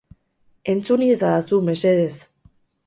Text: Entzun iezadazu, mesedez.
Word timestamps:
Entzun 0.73 1.05
iezadazu, 1.09 1.61
mesedez. 1.69 2.13